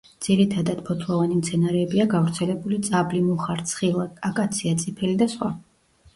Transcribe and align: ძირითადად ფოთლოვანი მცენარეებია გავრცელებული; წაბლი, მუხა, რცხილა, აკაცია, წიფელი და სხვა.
ძირითადად 0.25 0.79
ფოთლოვანი 0.87 1.37
მცენარეებია 1.41 2.07
გავრცელებული; 2.13 2.81
წაბლი, 2.89 3.23
მუხა, 3.27 3.59
რცხილა, 3.61 4.09
აკაცია, 4.33 4.75
წიფელი 4.87 5.21
და 5.23 5.31
სხვა. 5.37 5.55